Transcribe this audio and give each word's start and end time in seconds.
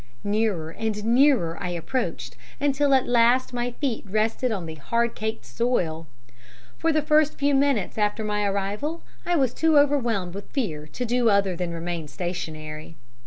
Nearer 0.23 0.71
and 0.71 1.03
nearer 1.05 1.59
I 1.61 1.69
approached, 1.69 2.35
until 2.59 2.95
at 2.95 3.05
last 3.07 3.53
my 3.53 3.69
feet 3.73 4.03
rested 4.09 4.51
on 4.51 4.65
the 4.65 4.73
hard 4.73 5.13
caked 5.13 5.45
soil. 5.45 6.07
For 6.79 6.91
the 6.91 7.03
first 7.03 7.37
few 7.37 7.53
minutes 7.53 7.99
after 7.99 8.23
my 8.23 8.43
arrival 8.45 9.03
I 9.27 9.35
was 9.35 9.53
too 9.53 9.77
overwhelmed 9.77 10.33
with 10.33 10.49
fear 10.49 10.87
to 10.87 11.05
do 11.05 11.29
other 11.29 11.55
than 11.55 11.71
remain 11.71 12.07
stationary. 12.07 12.95